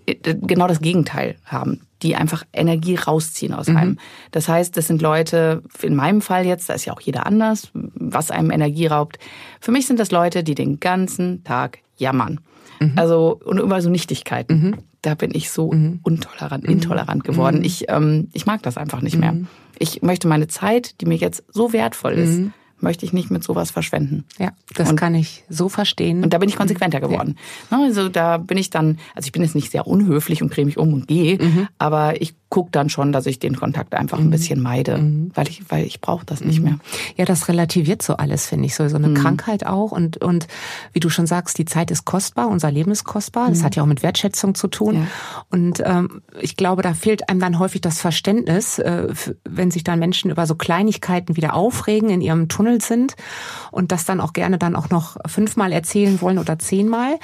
[0.07, 3.77] äh, genau das Gegenteil haben, die einfach Energie rausziehen aus mhm.
[3.77, 3.99] einem.
[4.31, 7.71] Das heißt, das sind Leute, in meinem Fall jetzt, da ist ja auch jeder anders,
[7.73, 9.19] was einem Energie raubt.
[9.59, 12.40] Für mich sind das Leute, die den ganzen Tag jammern.
[12.79, 12.93] Mhm.
[12.97, 14.61] Also, und über so Nichtigkeiten.
[14.61, 14.77] Mhm.
[15.01, 16.01] Da bin ich so mhm.
[16.07, 17.59] intolerant, intolerant geworden.
[17.59, 17.64] Mhm.
[17.64, 19.33] Ich, ähm, ich mag das einfach nicht mehr.
[19.33, 19.49] Mhm.
[19.79, 22.40] Ich möchte meine Zeit, die mir jetzt so wertvoll ist,
[22.85, 24.25] möchte ich nicht mit sowas verschwenden.
[24.38, 26.23] Ja, das und, kann ich so verstehen.
[26.23, 27.37] Und da bin ich konsequenter geworden.
[27.70, 27.81] Ja.
[27.81, 30.79] Also da bin ich dann, also ich bin jetzt nicht sehr unhöflich und drehe mich
[30.79, 31.68] um und gehe, mhm.
[31.79, 34.31] aber ich gucke dann schon, dass ich den Kontakt einfach ein mhm.
[34.31, 35.33] bisschen meide, mhm.
[35.35, 36.64] weil ich, weil ich brauche das nicht mhm.
[36.64, 36.79] mehr.
[37.17, 38.77] Ja, das relativiert so alles, finde ich.
[38.77, 39.14] So, so eine mhm.
[39.14, 39.90] Krankheit auch.
[39.90, 40.47] Und, und
[40.93, 43.49] wie du schon sagst, die Zeit ist kostbar, unser Leben ist kostbar.
[43.49, 43.64] Das mhm.
[43.64, 44.95] hat ja auch mit Wertschätzung zu tun.
[44.95, 45.07] Ja.
[45.51, 49.09] Und ähm, ich glaube, da fehlt einem dann häufig das Verständnis, äh,
[49.43, 53.17] wenn sich dann Menschen über so Kleinigkeiten wieder aufregen, in ihrem Tunnel sind
[53.73, 57.19] und das dann auch gerne dann auch noch fünfmal erzählen wollen oder zehnmal.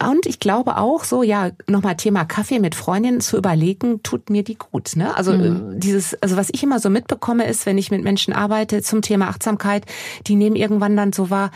[0.00, 4.44] Und ich glaube auch so, ja, nochmal Thema Kaffee mit Freundinnen zu überlegen, tut mir
[4.44, 4.94] die gut.
[4.94, 5.16] Ne?
[5.16, 5.72] Also mhm.
[5.72, 9.02] Äh, dieses, also was ich immer so mitbekomme, ist, wenn ich mit Menschen arbeite zum
[9.02, 9.84] Thema Achtsamkeit,
[10.26, 11.50] die nehmen irgendwann dann so wahr,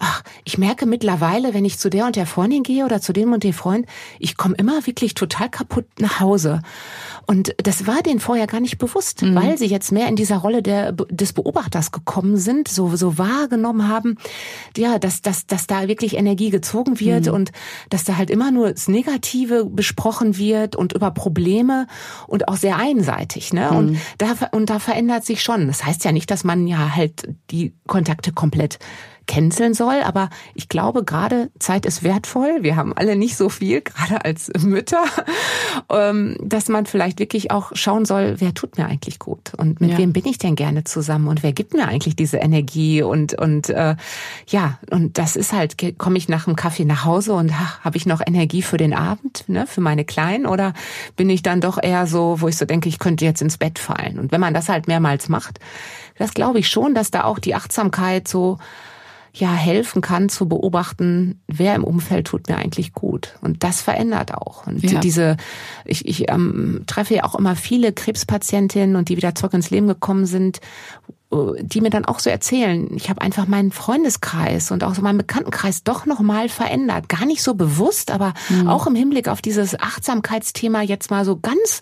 [0.00, 3.32] ach, ich merke mittlerweile, wenn ich zu der und der Freundin gehe oder zu dem
[3.32, 3.86] und dem Freund,
[4.18, 6.62] ich komme immer wirklich total kaputt nach Hause.
[7.30, 9.36] Und das war denen vorher gar nicht bewusst, mhm.
[9.36, 13.86] weil sie jetzt mehr in dieser Rolle der, des Beobachters gekommen sind, so, so wahrgenommen
[13.86, 14.16] haben,
[14.76, 17.34] ja, dass, dass, dass da wirklich Energie gezogen wird mhm.
[17.34, 17.52] und
[17.88, 21.86] dass da halt immer nur das Negative besprochen wird und über Probleme
[22.26, 23.68] und auch sehr einseitig, ne?
[23.70, 23.76] Mhm.
[23.76, 25.68] Und da, und da verändert sich schon.
[25.68, 28.80] Das heißt ja nicht, dass man ja halt die Kontakte komplett
[29.30, 30.02] canceln soll.
[30.02, 32.62] Aber ich glaube, gerade Zeit ist wertvoll.
[32.62, 35.04] Wir haben alle nicht so viel, gerade als Mütter,
[35.88, 39.52] ähm, dass man vielleicht wirklich auch schauen soll, wer tut mir eigentlich gut?
[39.56, 39.98] Und mit ja.
[39.98, 41.28] wem bin ich denn gerne zusammen?
[41.28, 43.02] Und wer gibt mir eigentlich diese Energie?
[43.02, 43.94] Und und äh,
[44.48, 47.52] ja und das ist halt komme ich nach dem Kaffee nach Hause und
[47.84, 50.46] habe ich noch Energie für den Abend, ne, für meine Kleinen?
[50.46, 50.74] Oder
[51.14, 53.78] bin ich dann doch eher so, wo ich so denke, ich könnte jetzt ins Bett
[53.78, 54.18] fallen?
[54.18, 55.60] Und wenn man das halt mehrmals macht,
[56.18, 58.58] das glaube ich schon, dass da auch die Achtsamkeit so
[59.32, 63.34] ja helfen kann zu beobachten, wer im Umfeld tut mir eigentlich gut.
[63.40, 64.66] Und das verändert auch.
[64.66, 65.00] Und ja.
[65.00, 65.36] diese,
[65.84, 69.86] ich, ich ähm, treffe ja auch immer viele Krebspatientinnen und die wieder zurück ins Leben
[69.86, 70.60] gekommen sind,
[71.32, 75.02] äh, die mir dann auch so erzählen, ich habe einfach meinen Freundeskreis und auch so
[75.02, 77.08] meinen Bekanntenkreis doch nochmal verändert.
[77.08, 78.68] Gar nicht so bewusst, aber mhm.
[78.68, 81.80] auch im Hinblick auf dieses Achtsamkeitsthema jetzt mal so ganz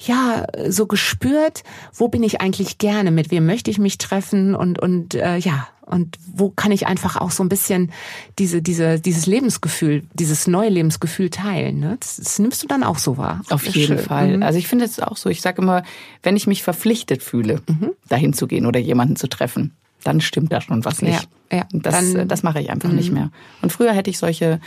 [0.00, 1.62] ja so gespürt,
[1.94, 5.68] wo bin ich eigentlich gerne, mit wem möchte ich mich treffen und und äh, ja
[5.88, 7.90] und wo kann ich einfach auch so ein bisschen
[8.38, 11.80] diese, diese, dieses Lebensgefühl, dieses neue Lebensgefühl teilen?
[11.80, 11.96] Ne?
[11.98, 13.40] Das, das nimmst du dann auch so wahr.
[13.48, 13.98] Auf jeden schön.
[13.98, 14.36] Fall.
[14.36, 14.42] Mhm.
[14.42, 15.30] Also ich finde es auch so.
[15.30, 15.82] Ich sage immer,
[16.22, 17.92] wenn ich mich verpflichtet fühle, mhm.
[18.08, 19.72] dahin zu gehen oder jemanden zu treffen,
[20.04, 21.26] dann stimmt da schon was nicht.
[21.50, 21.66] Ja, ja.
[21.72, 22.96] Das, dann, das mache ich einfach mhm.
[22.96, 23.30] nicht mehr.
[23.62, 24.60] Und früher hätte ich solche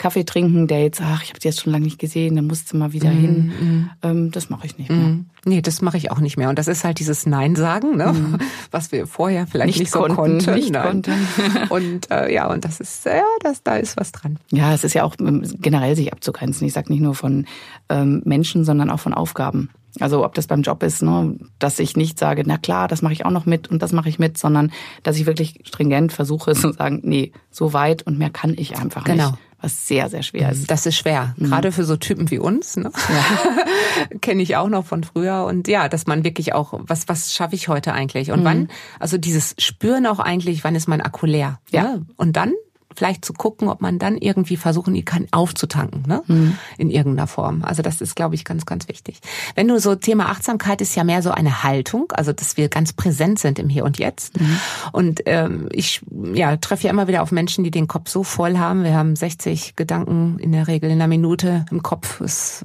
[0.00, 2.76] Kaffee trinken Dates, ach, ich habe die jetzt schon lange nicht gesehen, dann musst du
[2.78, 3.46] mal wieder mm, hin.
[3.46, 3.90] Mm.
[4.02, 4.98] Ähm, das mache ich nicht mehr.
[4.98, 5.26] Mm.
[5.44, 6.48] Nee, das mache ich auch nicht mehr.
[6.48, 8.10] Und das ist halt dieses Nein sagen, ne?
[8.14, 8.38] Mm.
[8.70, 10.16] was wir vorher vielleicht nicht, nicht so konnten.
[10.16, 10.54] konnten.
[10.54, 11.12] Nicht konnten.
[11.68, 14.38] und äh, ja, und das ist, ja, das, da ist was dran.
[14.50, 16.66] Ja, es ist ja auch ähm, generell sich abzugrenzen.
[16.66, 17.44] Ich sage nicht nur von
[17.90, 19.68] ähm, Menschen, sondern auch von Aufgaben.
[19.98, 23.12] Also ob das beim Job ist, ne, dass ich nicht sage, na klar, das mache
[23.12, 26.52] ich auch noch mit und das mache ich mit, sondern dass ich wirklich stringent versuche
[26.54, 29.32] zu sagen, nee, so weit und mehr kann ich einfach genau.
[29.32, 30.70] nicht was sehr, sehr schwer ist.
[30.70, 31.46] Das ist schwer, mhm.
[31.46, 32.76] gerade für so Typen wie uns.
[32.76, 32.90] Ne?
[33.08, 34.18] Ja.
[34.20, 35.44] Kenne ich auch noch von früher.
[35.44, 38.30] Und ja, dass man wirklich auch, was, was schaffe ich heute eigentlich?
[38.30, 38.44] Und mhm.
[38.44, 38.68] wann,
[38.98, 41.60] also dieses Spüren auch eigentlich, wann ist mein Akku leer?
[41.70, 41.82] Ja.
[41.82, 41.98] ja?
[42.16, 42.52] Und dann
[42.94, 46.22] vielleicht zu gucken, ob man dann irgendwie versuchen kann aufzutanken, ne?
[46.26, 46.58] Mhm.
[46.76, 47.64] In irgendeiner Form.
[47.64, 49.20] Also das ist, glaube ich, ganz, ganz wichtig.
[49.54, 52.92] Wenn du so Thema Achtsamkeit ist ja mehr so eine Haltung, also dass wir ganz
[52.92, 54.40] präsent sind im Hier und Jetzt.
[54.40, 54.60] Mhm.
[54.92, 56.02] Und ähm, ich
[56.34, 58.84] ja treffe ja immer wieder auf Menschen, die den Kopf so voll haben.
[58.84, 62.20] Wir haben 60 Gedanken in der Regel in einer Minute im Kopf.
[62.20, 62.64] Es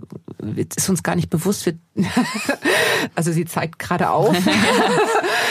[0.75, 1.71] ist uns gar nicht bewusst.
[3.15, 4.35] also sie zeigt gerade auf.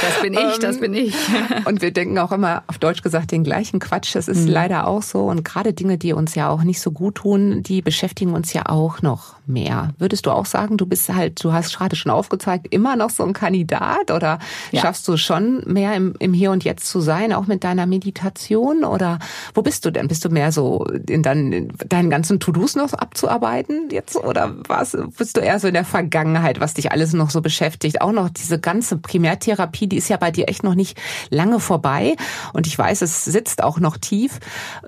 [0.02, 1.14] das bin ich, das bin ich.
[1.64, 4.14] und wir denken auch immer auf Deutsch gesagt den gleichen Quatsch.
[4.14, 5.24] Das ist mhm leider auch so.
[5.24, 8.66] Und gerade Dinge, die uns ja auch nicht so gut tun, die beschäftigen uns ja
[8.66, 9.94] auch noch mehr.
[9.98, 13.24] Würdest du auch sagen, du bist halt, du hast gerade schon aufgezeigt, immer noch so
[13.24, 14.38] ein Kandidat oder
[14.72, 14.80] ja.
[14.80, 18.84] schaffst du schon mehr im, im Hier und Jetzt zu sein, auch mit deiner Meditation?
[18.84, 19.18] Oder
[19.54, 20.08] wo bist du denn?
[20.08, 24.16] Bist du mehr so in, deinen, in deinen ganzen To-Dos noch abzuarbeiten jetzt?
[24.16, 28.00] Oder was, bist du eher so in der Vergangenheit, was dich alles noch so beschäftigt?
[28.00, 30.98] Auch noch diese ganze Primärtherapie, die ist ja bei dir echt noch nicht
[31.30, 32.16] lange vorbei.
[32.52, 34.40] Und ich weiß, es sitzt auch noch tief.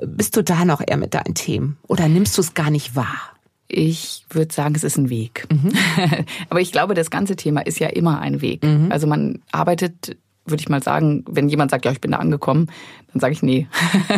[0.03, 1.77] Bist du da noch eher mit deinen Themen?
[1.87, 3.36] Oder nimmst du es gar nicht wahr?
[3.69, 5.47] Ich würde sagen, es ist ein Weg.
[5.51, 5.73] Mhm.
[6.51, 8.63] Aber ich glaube, das ganze Thema ist ja immer ein Weg.
[8.63, 8.91] Mhm.
[8.91, 12.71] Also man arbeitet, würde ich mal sagen, wenn jemand sagt, ja, ich bin da angekommen,
[13.13, 13.67] dann sage ich nee.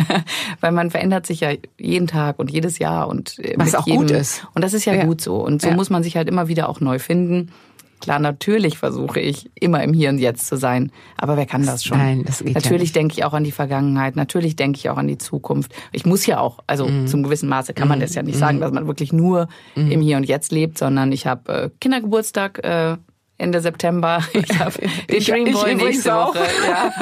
[0.59, 4.01] Weil man verändert sich ja jeden Tag und jedes Jahr und was auch jedem.
[4.01, 4.45] gut ist.
[4.53, 5.05] Und das ist ja, ja.
[5.05, 5.37] gut so.
[5.37, 5.75] Und so ja.
[5.75, 7.51] muss man sich halt immer wieder auch neu finden.
[7.99, 10.91] Klar, natürlich versuche ich immer im Hier und Jetzt zu sein.
[11.17, 11.97] Aber wer kann das schon?
[11.97, 14.15] Nein, das geht Natürlich ja denke ich auch an die Vergangenheit.
[14.15, 15.73] Natürlich denke ich auch an die Zukunft.
[15.91, 17.07] Ich muss ja auch, also mm.
[17.07, 18.39] zum gewissen Maße kann man das ja nicht mm.
[18.39, 19.91] sagen, dass man wirklich nur mm.
[19.91, 22.97] im Hier und Jetzt lebt, sondern ich habe äh, Kindergeburtstag äh,
[23.39, 24.23] Ende September.
[24.33, 24.73] Ich habe
[25.09, 26.39] den Dream Boy nächste Woche.
[26.67, 26.93] Ja.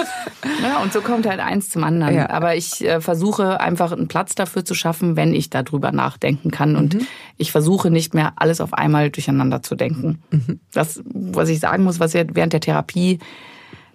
[0.70, 0.82] ja.
[0.82, 2.16] und so kommt halt eins zum anderen.
[2.16, 2.30] Ja.
[2.30, 6.76] Aber ich äh, versuche einfach einen Platz dafür zu schaffen, wenn ich darüber nachdenken kann.
[6.76, 7.08] Und mhm.
[7.38, 10.22] ich versuche nicht mehr alles auf einmal durcheinander zu denken.
[10.32, 10.60] Mhm.
[10.72, 13.20] Das, was ich sagen muss, was ja während der Therapie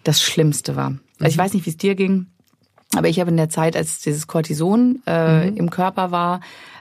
[0.05, 0.95] das Schlimmste war.
[1.19, 1.41] Also ich mhm.
[1.41, 2.27] weiß nicht, wie es dir ging,
[2.95, 5.57] aber ich habe in der Zeit, als dieses Cortison äh, mhm.
[5.57, 6.41] im Körper war,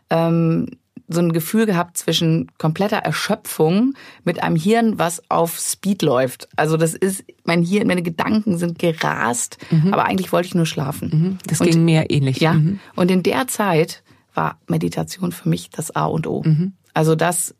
[0.09, 0.67] ähm,
[1.11, 3.93] so ein Gefühl gehabt zwischen kompletter Erschöpfung
[4.23, 6.47] mit einem Hirn, was auf Speed läuft.
[6.55, 9.93] Also das ist, mein Hirn, meine Gedanken sind gerast, mhm.
[9.93, 11.09] aber eigentlich wollte ich nur schlafen.
[11.11, 11.37] Mhm.
[11.47, 12.39] Das und, ging mir ähnlich.
[12.39, 12.53] Ja.
[12.53, 12.79] Mhm.
[12.95, 16.43] Und in der Zeit war Meditation für mich das A und O.
[16.43, 16.73] Mhm.
[16.93, 17.55] Also das,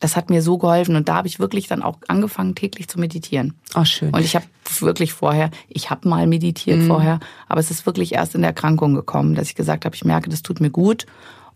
[0.00, 3.00] das hat mir so geholfen und da habe ich wirklich dann auch angefangen täglich zu
[3.00, 3.54] meditieren.
[3.74, 4.12] Oh schön.
[4.12, 4.46] Und ich habe
[4.80, 6.86] wirklich vorher, ich habe mal meditiert mhm.
[6.86, 10.04] vorher, aber es ist wirklich erst in der Erkrankung gekommen, dass ich gesagt habe, ich
[10.04, 11.06] merke, das tut mir gut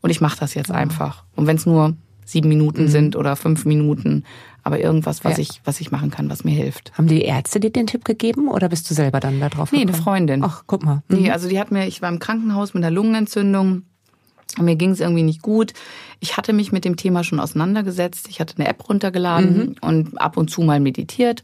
[0.00, 1.24] und ich mache das jetzt einfach.
[1.34, 1.96] Und wenn es nur
[2.28, 2.88] sieben Minuten mhm.
[2.88, 4.24] sind oder fünf Minuten.
[4.62, 5.42] Aber irgendwas, was ja.
[5.42, 6.92] ich, was ich machen kann, was mir hilft.
[6.98, 9.72] Haben die Ärzte dir den Tipp gegeben oder bist du selber dann da drauf?
[9.72, 9.94] Nee, gekommen?
[9.94, 10.44] eine Freundin.
[10.44, 11.02] Ach, guck mal.
[11.08, 11.16] Mhm.
[11.16, 13.84] Nee, also die hat mir, ich war im Krankenhaus mit einer Lungenentzündung.
[14.58, 15.72] Mir ging es irgendwie nicht gut.
[16.20, 18.28] Ich hatte mich mit dem Thema schon auseinandergesetzt.
[18.28, 19.76] Ich hatte eine App runtergeladen mhm.
[19.80, 21.42] und ab und zu mal meditiert.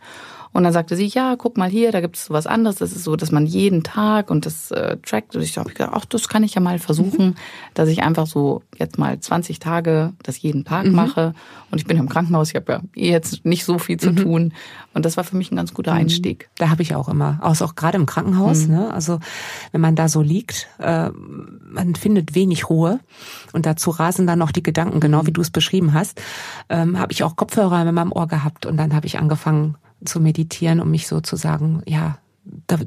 [0.54, 2.76] Und dann sagte sie, ja, guck mal hier, da gibt es was anderes.
[2.76, 5.34] Das ist so, dass man jeden Tag und das äh, trackt.
[5.34, 7.34] Und ich habe gedacht, ach, das kann ich ja mal versuchen, mhm.
[7.74, 10.92] dass ich einfach so jetzt mal 20 Tage das jeden Tag mhm.
[10.92, 11.34] mache.
[11.72, 14.16] Und ich bin im Krankenhaus, ich habe ja eh jetzt nicht so viel zu mhm.
[14.16, 14.52] tun.
[14.94, 16.02] Und das war für mich ein ganz guter mhm.
[16.02, 16.48] Einstieg.
[16.56, 18.68] Da habe ich auch immer, auch, auch gerade im Krankenhaus.
[18.68, 18.74] Mhm.
[18.74, 18.94] Ne?
[18.94, 19.18] Also
[19.72, 23.00] wenn man da so liegt, äh, man findet wenig Ruhe.
[23.52, 25.26] Und dazu rasen dann noch die Gedanken, genau mhm.
[25.26, 26.22] wie du es beschrieben hast.
[26.68, 30.20] Ähm, habe ich auch Kopfhörer in meinem Ohr gehabt und dann habe ich angefangen, zu
[30.20, 32.18] meditieren, um mich sozusagen, ja,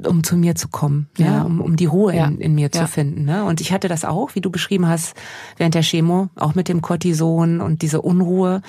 [0.06, 2.26] um zu mir zu kommen, ja, ja um, um die Ruhe ja.
[2.26, 2.86] in, in mir zu ja.
[2.86, 3.24] finden.
[3.24, 3.44] Ne?
[3.44, 5.14] Und ich hatte das auch, wie du beschrieben hast,
[5.56, 8.62] während der Chemo, auch mit dem Cortison und diese Unruhe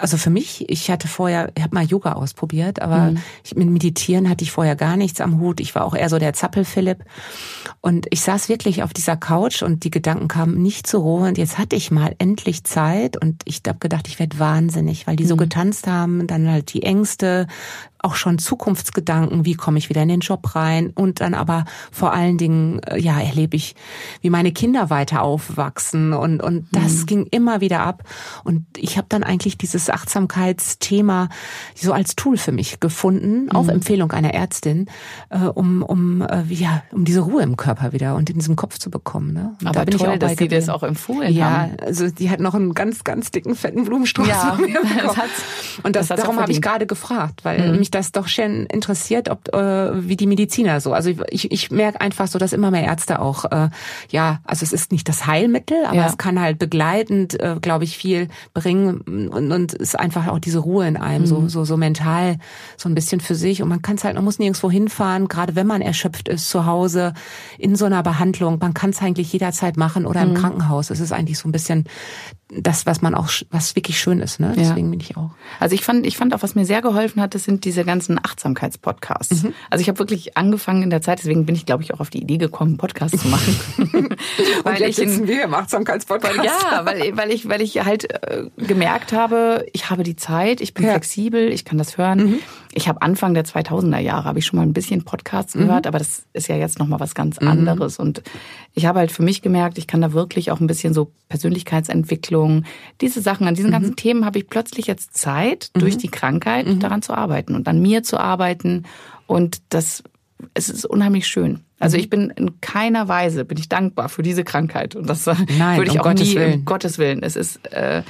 [0.00, 3.18] also für mich, ich hatte vorher, ich habe mal Yoga ausprobiert, aber mhm.
[3.44, 5.60] ich, mit Meditieren hatte ich vorher gar nichts am Hut.
[5.60, 7.04] Ich war auch eher so der Zappel-Philipp.
[7.80, 11.28] Und ich saß wirklich auf dieser Couch und die Gedanken kamen nicht zur Ruhe.
[11.28, 15.16] Und jetzt hatte ich mal endlich Zeit und ich habe gedacht, ich werde wahnsinnig, weil
[15.16, 15.40] die so mhm.
[15.40, 17.46] getanzt haben, dann halt die Ängste,
[18.00, 22.12] auch schon Zukunftsgedanken, wie komme ich wieder in den Job rein und dann aber vor
[22.12, 23.74] allen Dingen, äh, ja, erlebe ich,
[24.20, 27.06] wie meine Kinder weiter aufwachsen und, und das mhm.
[27.06, 28.04] ging immer wieder ab
[28.44, 31.28] und ich habe dann eigentlich dieses Achtsamkeitsthema
[31.74, 33.50] so als Tool für mich gefunden, mhm.
[33.50, 34.86] auf Empfehlung einer Ärztin,
[35.30, 38.78] äh, um, um, äh, ja, um diese Ruhe im Körper wieder und in diesem Kopf
[38.78, 39.32] zu bekommen.
[39.32, 39.56] Ne?
[39.60, 41.76] Und aber da bin toll, ich auch dass Sie das auch empfohlen ja, haben.
[41.80, 44.56] Ja, also die hat noch einen ganz, ganz dicken, fetten Blumenstrauß ja,
[45.02, 45.16] das
[45.82, 49.28] und das, das darum habe ich gerade gefragt, weil mhm mich das doch schon interessiert,
[49.28, 50.92] ob äh, wie die Mediziner so.
[50.92, 53.68] Also ich, ich merke einfach so, dass immer mehr Ärzte auch, äh,
[54.10, 56.06] ja, also es ist nicht das Heilmittel, aber ja.
[56.06, 60.60] es kann halt begleitend, äh, glaube ich, viel bringen und, und ist einfach auch diese
[60.60, 61.26] Ruhe in einem, mhm.
[61.26, 62.38] so, so, so mental,
[62.76, 63.62] so ein bisschen für sich.
[63.62, 66.66] Und man kann es halt, man muss nirgendwo hinfahren, gerade wenn man erschöpft ist zu
[66.66, 67.14] Hause
[67.58, 68.58] in so einer Behandlung.
[68.60, 70.34] Man kann es eigentlich jederzeit machen oder im mhm.
[70.34, 70.90] Krankenhaus.
[70.90, 71.84] Es ist eigentlich so ein bisschen
[72.50, 74.54] das, was man auch, was wirklich schön ist, ne?
[74.56, 74.90] Deswegen ja.
[74.90, 75.30] bin ich auch.
[75.60, 78.18] Also ich fand, ich fand auch, was mir sehr geholfen hat, das sind diese ganzen
[78.18, 79.42] Achtsamkeitspodcasts.
[79.42, 79.54] Mhm.
[79.68, 82.08] Also ich habe wirklich angefangen in der Zeit, deswegen bin ich, glaube ich, auch auf
[82.08, 83.58] die Idee gekommen, Podcasts zu machen.
[84.64, 86.38] weil ich sitzen wir im Achtsamkeitspodcast.
[86.42, 90.72] Ja, weil, weil ich, weil ich halt äh, gemerkt habe, ich habe die Zeit, ich
[90.72, 90.92] bin ja.
[90.92, 92.18] flexibel, ich kann das hören.
[92.18, 92.38] Mhm.
[92.72, 95.60] Ich habe Anfang der 2000er Jahre habe ich schon mal ein bisschen Podcasts mhm.
[95.60, 97.48] gehört, aber das ist ja jetzt noch mal was ganz mhm.
[97.48, 98.22] anderes und
[98.74, 102.64] ich habe halt für mich gemerkt, ich kann da wirklich auch ein bisschen so Persönlichkeitsentwicklung,
[103.00, 103.74] diese Sachen, an diesen mhm.
[103.74, 106.00] ganzen Themen habe ich plötzlich jetzt Zeit durch mhm.
[106.00, 106.80] die Krankheit mhm.
[106.80, 108.84] daran zu arbeiten und an mir zu arbeiten
[109.26, 110.02] und das
[110.54, 111.60] es ist unheimlich schön.
[111.78, 112.02] Also mhm.
[112.02, 115.38] ich bin in keiner Weise bin ich dankbar für diese Krankheit und das Nein,
[115.78, 116.54] würde ich um auch Gottes nie Willen.
[116.60, 117.22] um Gottes Willen.
[117.22, 118.02] Es ist äh,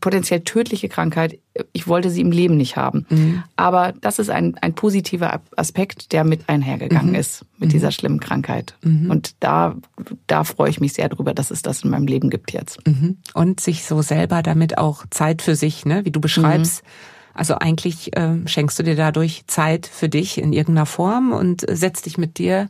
[0.00, 1.38] potenziell tödliche Krankheit.
[1.72, 3.06] Ich wollte sie im Leben nicht haben.
[3.10, 3.42] Mhm.
[3.56, 7.16] Aber das ist ein, ein positiver Aspekt, der mit einhergegangen mhm.
[7.16, 7.72] ist mit mhm.
[7.72, 8.76] dieser schlimmen Krankheit.
[8.82, 9.10] Mhm.
[9.10, 9.76] Und da,
[10.26, 12.86] da freue ich mich sehr drüber, dass es das in meinem Leben gibt jetzt.
[12.86, 13.18] Mhm.
[13.34, 16.82] Und sich so selber damit auch Zeit für sich, ne, wie du beschreibst.
[17.34, 22.06] Also eigentlich äh, schenkst du dir dadurch Zeit für dich in irgendeiner Form und setzt
[22.06, 22.68] dich mit dir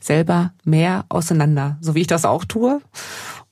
[0.00, 2.80] selber mehr auseinander, so wie ich das auch tue.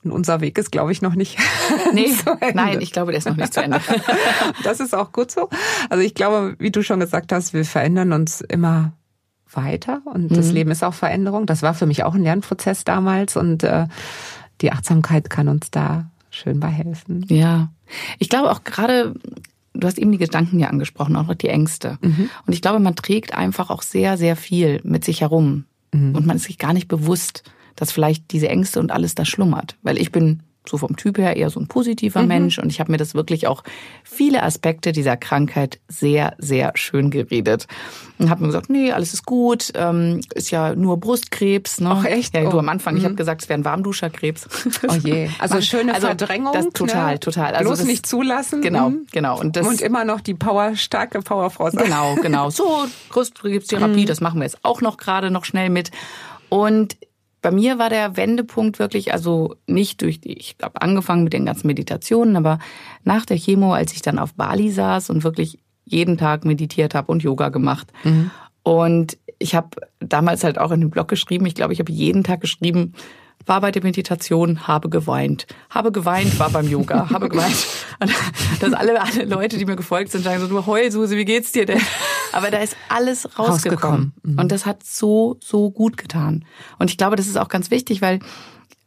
[0.03, 1.37] Und unser Weg ist, glaube ich, noch nicht.
[1.93, 2.13] Nee,
[2.53, 3.81] nein, ich glaube, der ist noch nicht zu Ende.
[4.63, 5.49] das ist auch gut so.
[5.89, 8.93] Also ich glaube, wie du schon gesagt hast, wir verändern uns immer
[9.51, 10.35] weiter und mhm.
[10.35, 11.45] das Leben ist auch Veränderung.
[11.45, 13.87] Das war für mich auch ein Lernprozess damals und äh,
[14.61, 17.25] die Achtsamkeit kann uns da schön bei helfen.
[17.27, 17.69] Ja,
[18.19, 19.13] ich glaube auch gerade,
[19.73, 21.97] du hast eben die Gedanken ja angesprochen, auch noch die Ängste.
[22.01, 22.29] Mhm.
[22.45, 26.15] Und ich glaube, man trägt einfach auch sehr, sehr viel mit sich herum mhm.
[26.15, 27.43] und man ist sich gar nicht bewusst,
[27.75, 29.77] dass vielleicht diese Ängste und alles da schlummert.
[29.81, 32.27] Weil ich bin so vom Typ her eher so ein positiver mhm.
[32.27, 33.63] Mensch und ich habe mir das wirklich auch
[34.03, 37.67] viele Aspekte dieser Krankheit sehr, sehr schön geredet.
[38.19, 41.81] Und habe mir gesagt, nee, alles ist gut, ähm, ist ja nur Brustkrebs.
[41.81, 41.89] Ne?
[41.91, 42.35] Ach echt?
[42.35, 42.99] Ja, du am Anfang, mhm.
[42.99, 44.47] ich habe gesagt, es wäre ein Warmduscherkrebs.
[44.87, 46.53] Oh je, also schöne also, Verdrängung.
[46.53, 47.19] Das, total, ne?
[47.19, 47.53] total.
[47.53, 48.61] Also Bloß das, nicht zulassen.
[48.61, 49.05] Genau, mhm.
[49.11, 49.39] genau.
[49.39, 51.85] Und, das, und immer noch die Power, starke Powerfrau sein.
[51.85, 52.49] Genau, genau.
[52.49, 54.05] So, Brustkrebstherapie, mhm.
[54.05, 55.91] das machen wir jetzt auch noch gerade noch schnell mit.
[56.49, 56.97] Und
[57.41, 61.45] bei mir war der Wendepunkt wirklich, also nicht durch die, ich habe angefangen mit den
[61.45, 62.59] ganzen Meditationen, aber
[63.03, 67.11] nach der Chemo, als ich dann auf Bali saß und wirklich jeden Tag meditiert habe
[67.11, 67.91] und Yoga gemacht.
[68.03, 68.31] Mhm.
[68.63, 72.23] Und ich habe damals halt auch in den Blog geschrieben, ich glaube, ich habe jeden
[72.23, 72.93] Tag geschrieben,
[73.45, 75.47] war bei der Meditation, habe geweint.
[75.69, 77.55] Habe geweint, war beim Yoga, habe geweint.
[77.99, 78.11] Und
[78.59, 81.51] dass alle, alle Leute, die mir gefolgt sind, sagen so, du heul, Susi, wie geht's
[81.51, 81.81] dir denn?
[82.33, 83.51] Aber da ist alles rausgekommen.
[83.51, 84.13] rausgekommen.
[84.23, 84.39] Mhm.
[84.39, 86.45] Und das hat so, so gut getan.
[86.79, 88.19] Und ich glaube, das ist auch ganz wichtig, weil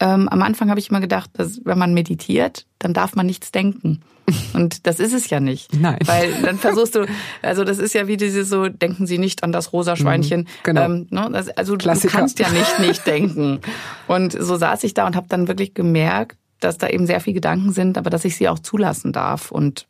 [0.01, 3.53] Ähm, am Anfang habe ich immer gedacht, dass wenn man meditiert, dann darf man nichts
[3.53, 4.01] denken.
[4.55, 5.75] Und das ist es ja nicht.
[5.75, 5.99] Nein.
[6.05, 7.07] Weil dann versuchst du,
[7.43, 10.41] also das ist ja wie diese so, denken Sie nicht an das rosa Schweinchen.
[10.41, 10.85] Mhm, genau.
[10.85, 11.29] Ähm, ne?
[11.33, 12.13] das, also Klassiker.
[12.13, 13.61] du kannst ja nicht nicht denken.
[14.09, 17.35] Und so saß ich da und habe dann wirklich gemerkt, dass da eben sehr viele
[17.35, 19.51] Gedanken sind, aber dass ich sie auch zulassen darf.
[19.51, 19.87] Und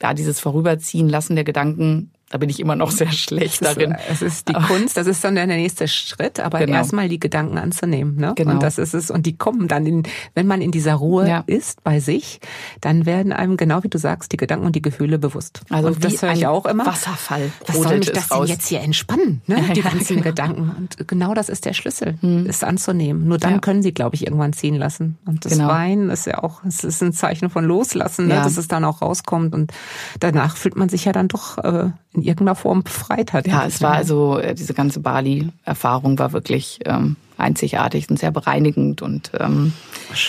[0.00, 3.76] ja, dieses Vorüberziehen lassen der Gedanken da bin ich immer noch sehr schlecht Es ist,
[3.76, 3.96] darin.
[4.10, 6.74] es ist die Kunst, das ist dann der nächste Schritt, aber Genau.
[6.76, 8.16] erstmal die Gedanken anzunehmen.
[8.16, 8.32] Ne?
[8.36, 8.52] Genau.
[8.52, 9.10] Und das ist es.
[9.10, 10.02] Und die kommen dann, in,
[10.34, 11.44] wenn man in dieser Ruhe Ja.
[11.46, 12.40] ist bei sich,
[12.80, 15.62] dann werden einem, genau wie du sagst, die Gedanken und die Gefühle bewusst.
[15.70, 16.84] Also und das höre ich auch immer.
[16.86, 18.48] Wasserfall Was soll mich das denn raus.
[18.48, 19.56] jetzt hier entspannen, ne?
[19.74, 20.22] die Ja, ganzen genau.
[20.28, 20.74] Gedanken.
[20.76, 23.26] Und genau das ist der Schlüssel, es anzunehmen.
[23.26, 23.58] Nur dann Ja.
[23.60, 25.16] können sie, glaube ich, irgendwann ziehen lassen.
[25.24, 25.68] Und das Genau.
[25.68, 28.34] Weinen ist ja auch, es ist ein Zeichen von Loslassen, ne?
[28.34, 29.54] Dass es dann auch rauskommt.
[29.54, 29.72] Und
[30.20, 33.46] danach fühlt man sich ja dann doch äh, in irgendeiner Form befreit hat.
[33.46, 39.02] Ja, es war also, äh, diese ganze Bali-Erfahrung war wirklich ähm, einzigartig und sehr bereinigend
[39.02, 39.72] und ähm,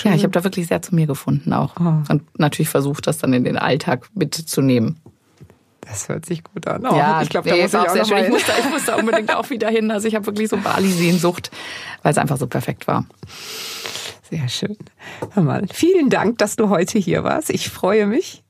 [0.03, 1.75] ja, ich habe da wirklich sehr zu mir gefunden auch.
[1.77, 2.03] Ah.
[2.09, 4.97] Und natürlich versucht, das dann in den Alltag mitzunehmen.
[5.81, 6.85] Das hört sich gut an.
[6.85, 8.25] Oh, ja, ich glaube, da nee, muss ich auch auch sehr schön.
[8.25, 9.89] Ich muss, da, ich muss da unbedingt auch wieder hin.
[9.89, 11.49] Also ich habe wirklich so Bali-Sehnsucht,
[12.03, 13.05] weil es einfach so perfekt war.
[14.29, 14.77] Sehr schön.
[15.31, 17.49] Hör mal, vielen Dank, dass du heute hier warst.
[17.49, 18.43] Ich freue mich,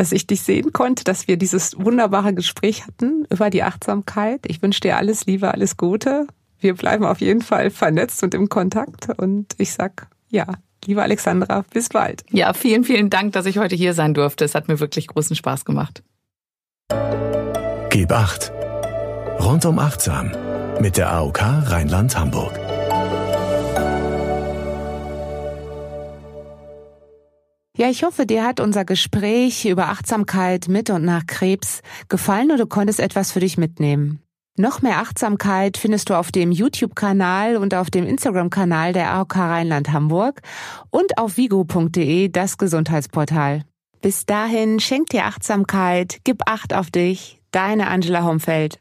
[0.00, 4.40] dass ich dich sehen konnte, dass wir dieses wunderbare Gespräch hatten über die Achtsamkeit.
[4.46, 6.26] Ich wünsche dir alles Liebe, alles Gute.
[6.58, 9.10] Wir bleiben auf jeden Fall vernetzt und im Kontakt.
[9.18, 10.46] Und ich sag, ja,
[10.86, 12.24] liebe Alexandra, bis bald.
[12.30, 14.46] Ja, vielen, vielen Dank, dass ich heute hier sein durfte.
[14.46, 16.02] Es hat mir wirklich großen Spaß gemacht.
[17.90, 18.52] Gib acht.
[19.38, 20.32] Rundum achtsam
[20.80, 22.69] mit der AOK Rheinland-Hamburg.
[27.80, 32.66] Ja, ich hoffe, dir hat unser Gespräch über Achtsamkeit mit und nach Krebs gefallen du
[32.66, 34.20] konntest etwas für dich mitnehmen.
[34.58, 39.92] Noch mehr Achtsamkeit findest du auf dem YouTube-Kanal und auf dem Instagram-Kanal der AOK Rheinland
[39.94, 40.42] Hamburg
[40.90, 43.64] und auf vigo.de, das Gesundheitsportal.
[44.02, 48.78] Bis dahin, schenk dir Achtsamkeit, gib Acht auf dich, deine Angela Homfeld.